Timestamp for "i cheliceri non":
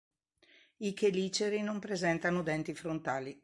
0.77-1.77